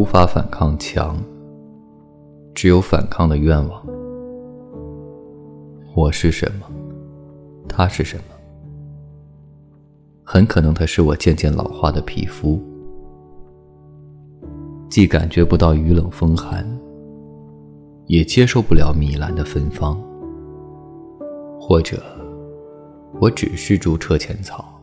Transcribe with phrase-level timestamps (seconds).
[0.00, 1.14] 无法反抗强，
[2.54, 3.86] 只有反抗的愿望。
[5.94, 6.66] 我是什么？
[7.68, 8.22] 他是什么？
[10.24, 12.58] 很可能他是我渐渐老化的皮肤，
[14.88, 16.66] 既感觉不到雨冷风寒，
[18.06, 20.00] 也接受不了米兰的芬芳。
[21.60, 22.02] 或者，
[23.20, 24.80] 我只是株车前草，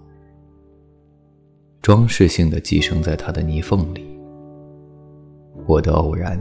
[1.81, 4.15] 装饰性的寄生在他的泥缝里。
[5.67, 6.39] 我的偶然，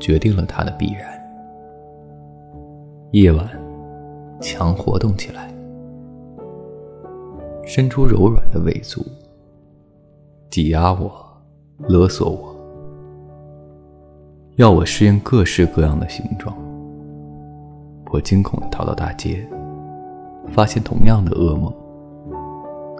[0.00, 1.06] 决定了他的必然。
[3.10, 3.46] 夜晚，
[4.40, 5.52] 墙活动起来。
[7.64, 9.04] 伸出柔软的尾足，
[10.50, 11.12] 挤压我，
[11.86, 12.56] 勒索我，
[14.56, 16.56] 要我适应各式各样的形状。
[18.10, 19.46] 我惊恐地逃到大街，
[20.48, 21.72] 发现同样的噩梦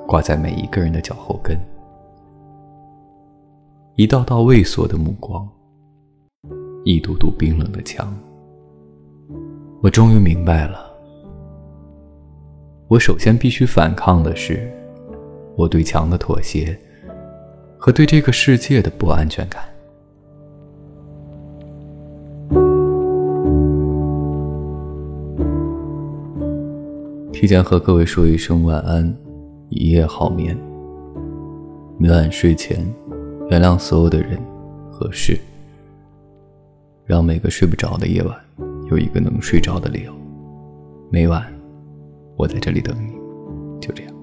[0.07, 1.59] 挂在每一个人的脚后跟，
[3.97, 5.47] 一道道畏缩的目光，
[6.85, 8.13] 一堵堵冰冷的墙。
[9.83, 10.91] 我终于明白了。
[12.89, 14.71] 我首先必须反抗的是，
[15.57, 16.79] 我对墙的妥协
[17.79, 19.63] 和对这个世界的不安全感。
[27.33, 29.17] 提前和各位说一声晚安，
[29.69, 30.57] 一夜好眠。
[31.99, 32.87] 每晚睡前，
[33.51, 34.39] 原谅所有的人
[34.91, 35.37] 和事，
[37.13, 38.35] 让每个睡不着的夜晚
[38.91, 40.15] 有一个能睡着的理由。
[41.11, 41.47] 每晚。
[42.39, 43.13] 我在这里等你，
[43.79, 44.15] 就这样。